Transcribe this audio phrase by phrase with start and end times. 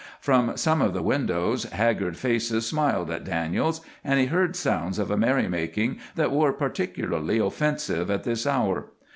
[0.19, 5.11] From some of the windows haggard faces smiled at Daniels, and he heard sounds of
[5.11, 8.87] a merrymaking that were particularly offensive at this hour.